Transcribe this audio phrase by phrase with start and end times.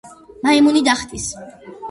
[0.47, 1.29] მაიმუნი დახტის